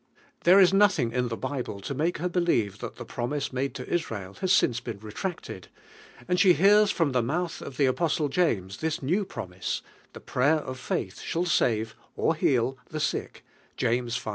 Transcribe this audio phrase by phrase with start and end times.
[0.45, 2.21] There is nothing in the Bible to make DIVINE WEALING.
[2.21, 5.67] 1™) her believe that the promise made to Israel has been since retracted,
[6.27, 9.83] and she hears from the mouth of the Apostle James this new promise:
[10.13, 13.45] "The prayer of faith shall save (or heal) the sick"
[13.77, 14.29] (■biines v.